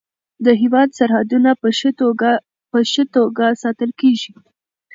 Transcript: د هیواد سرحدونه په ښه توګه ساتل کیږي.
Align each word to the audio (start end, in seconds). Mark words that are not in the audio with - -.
د 0.45 0.47
هیواد 0.61 0.89
سرحدونه 0.99 1.49
په 2.71 2.81
ښه 2.93 3.01
توګه 3.39 3.47
ساتل 3.63 3.91
کیږي. 4.01 4.33